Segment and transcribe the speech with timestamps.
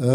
[0.00, 0.06] Out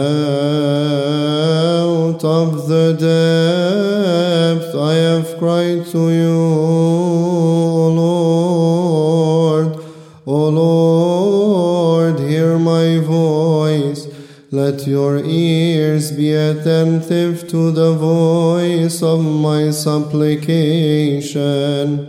[2.23, 9.77] of the depth I have cried to you, O Lord.
[10.25, 14.07] O Lord, hear my voice.
[14.51, 22.07] Let your ears be attentive to the voice of my supplication.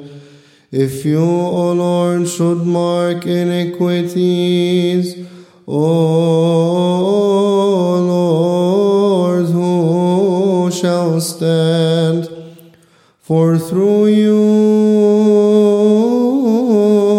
[0.71, 5.17] If you, O Lord, should mark iniquities,
[5.67, 6.94] O
[10.81, 12.29] shall stand?
[13.21, 14.41] For through you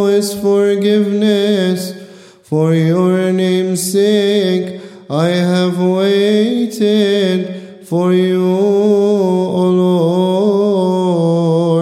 [0.07, 1.93] is forgiveness.
[2.43, 9.69] For your name's sake, I have waited for you, O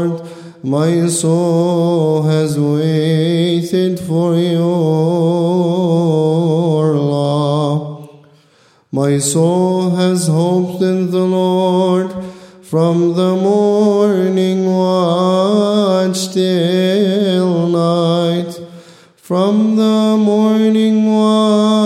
[0.04, 0.22] Lord.
[0.64, 6.13] My soul has waited for law.
[8.96, 12.14] My soul has hoped in the Lord.
[12.62, 18.54] From the morning watch till night.
[19.16, 21.82] From the morning watch,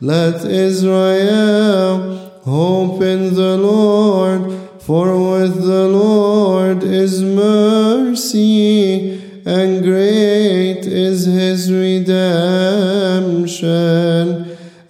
[0.00, 11.26] let Israel hope in the Lord, for with the Lord is mercy, and great is
[11.26, 12.16] his redemption,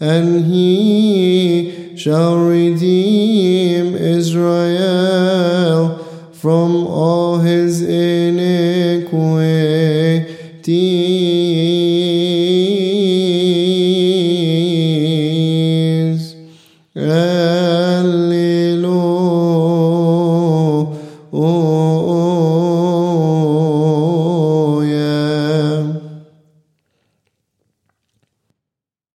[0.00, 5.98] and he shall redeem Israel
[6.32, 9.06] from all his iniquities.
[16.94, 18.06] Alleluia.